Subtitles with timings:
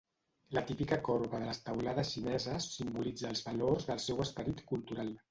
[0.57, 5.13] La típica corba de les teulades xineses simbolitza els valors del seu esperit cultural.